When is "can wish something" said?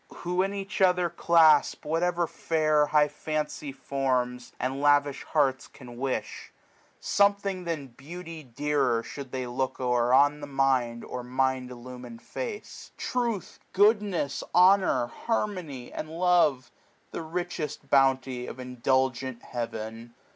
5.67-7.65